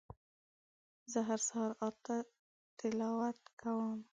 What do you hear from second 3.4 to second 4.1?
کوم